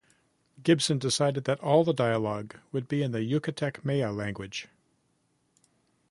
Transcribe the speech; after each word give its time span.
Gibson 0.63 0.97
decided 0.97 1.43
that 1.43 1.59
all 1.59 1.83
the 1.83 1.93
dialogue 1.93 2.57
would 2.71 2.87
be 2.87 3.03
in 3.03 3.11
the 3.11 3.19
Yucatec 3.19 3.85
Maya 3.85 4.11
language. 4.11 4.67